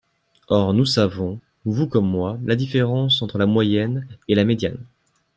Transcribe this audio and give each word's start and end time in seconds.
Or 0.49 0.73
nous 0.73 0.85
savons, 0.87 1.39
vous 1.63 1.85
comme 1.85 2.09
moi, 2.09 2.39
la 2.43 2.55
différence 2.55 3.21
entre 3.21 3.37
la 3.37 3.45
moyenne 3.45 4.07
et 4.27 4.33
la 4.33 4.45
médiane. 4.45 4.83